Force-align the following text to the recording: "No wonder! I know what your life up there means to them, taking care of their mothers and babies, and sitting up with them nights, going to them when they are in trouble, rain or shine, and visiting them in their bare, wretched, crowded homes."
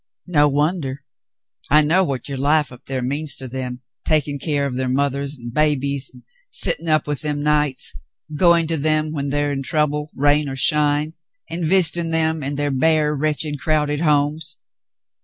"No 0.25 0.47
wonder! 0.47 1.03
I 1.69 1.83
know 1.83 2.03
what 2.03 2.27
your 2.27 2.39
life 2.39 2.71
up 2.71 2.85
there 2.87 3.03
means 3.03 3.35
to 3.35 3.47
them, 3.47 3.81
taking 4.03 4.39
care 4.39 4.65
of 4.65 4.75
their 4.75 4.89
mothers 4.89 5.37
and 5.37 5.53
babies, 5.53 6.09
and 6.11 6.23
sitting 6.49 6.87
up 6.87 7.05
with 7.05 7.21
them 7.21 7.43
nights, 7.43 7.93
going 8.33 8.65
to 8.65 8.77
them 8.77 9.11
when 9.11 9.29
they 9.29 9.45
are 9.45 9.51
in 9.51 9.61
trouble, 9.61 10.09
rain 10.15 10.49
or 10.49 10.55
shine, 10.55 11.13
and 11.51 11.65
visiting 11.65 12.09
them 12.09 12.41
in 12.41 12.55
their 12.55 12.71
bare, 12.71 13.15
wretched, 13.15 13.59
crowded 13.59 13.99
homes." 13.99 14.57